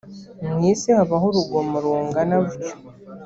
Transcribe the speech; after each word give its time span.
mu 0.55 0.61
isi 0.71 0.89
habaho 0.97 1.25
urugomo 1.29 1.75
rungana 1.83 2.35
rutyo 2.41 2.73